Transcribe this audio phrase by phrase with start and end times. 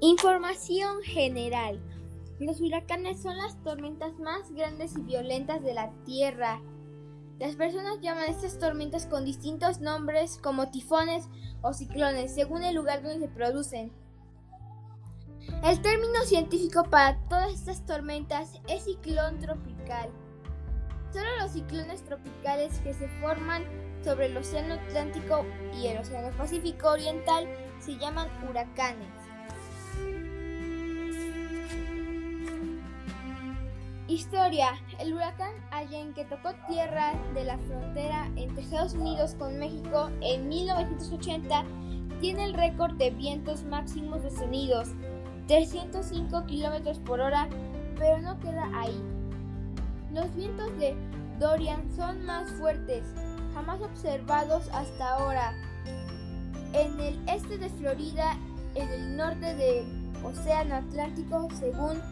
[0.00, 1.80] Información general.
[2.40, 6.60] Los huracanes son las tormentas más grandes y violentas de la Tierra.
[7.38, 11.28] Las personas llaman estas tormentas con distintos nombres como tifones
[11.62, 13.92] o ciclones, según el lugar donde se producen.
[15.62, 20.10] El término científico para todas estas tormentas es ciclón tropical.
[21.12, 23.62] Solo los ciclones tropicales que se forman
[24.02, 25.46] sobre el Océano Atlántico
[25.80, 27.48] y el Océano Pacífico Oriental
[27.78, 29.33] se llaman huracanes.
[34.06, 34.68] Historia.
[34.98, 40.46] El huracán Allen que tocó tierra de la frontera entre Estados Unidos con México en
[40.46, 41.64] 1980
[42.20, 44.90] tiene el récord de vientos máximos sostenidos,
[45.46, 47.48] 305 km por hora,
[47.98, 49.02] pero no queda ahí.
[50.12, 50.94] Los vientos de
[51.40, 53.06] Dorian son más fuertes,
[53.54, 55.54] jamás observados hasta ahora.
[56.74, 58.36] En el este de Florida,
[58.74, 59.86] en el norte del
[60.22, 62.02] Océano Atlántico, según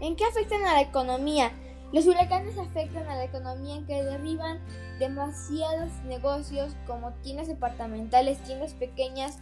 [0.00, 1.52] ¿En qué afectan a la economía?
[1.92, 4.58] Los huracanes afectan a la economía en que derriban
[4.98, 9.38] demasiados negocios como tiendas departamentales, tiendas pequeñas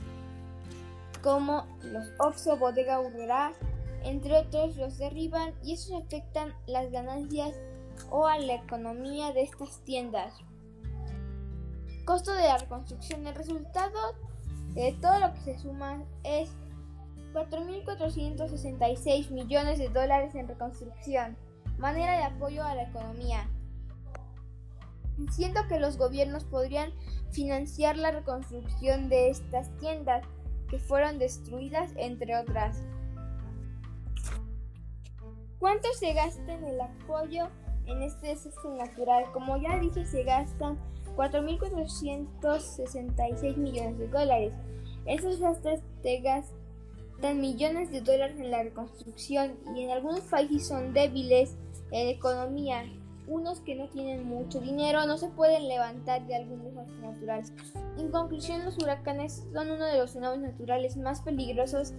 [1.22, 3.52] como los Oxxo, Bodega Urrera,
[4.02, 7.54] entre otros los derriban y eso afectan las ganancias
[8.10, 10.34] o a la economía de estas tiendas.
[12.04, 13.26] Costo de la reconstrucción.
[13.26, 13.98] El resultado
[14.74, 16.50] de todo lo que se suma es
[17.32, 21.36] 4.466 millones de dólares en reconstrucción,
[21.78, 23.48] manera de apoyo a la economía.
[25.30, 26.92] Siento que los gobiernos podrían
[27.30, 30.24] financiar la reconstrucción de estas tiendas
[30.68, 32.82] que fueron destruidas, entre otras.
[35.58, 37.48] ¿Cuánto se gasta en el apoyo
[37.90, 39.24] en este desastre natural?
[39.32, 40.78] Como ya dije, se gastan
[41.16, 44.52] 4.466 millones de dólares.
[45.06, 50.92] Esos gastos te gastan millones de dólares en la reconstrucción y en algunos países son
[50.92, 51.56] débiles
[51.90, 52.84] en economía.
[53.26, 57.42] Unos que no tienen mucho dinero no se pueden levantar de algún desastre natural.
[57.98, 61.92] En conclusión, los huracanes son uno de los fenómenos naturales más peligrosos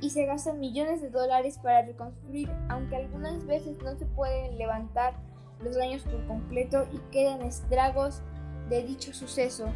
[0.00, 5.14] y se gastan millones de dólares para reconstruir, aunque algunas veces no se pueden levantar
[5.62, 8.22] los daños por completo y quedan estragos
[8.68, 9.66] de dicho suceso.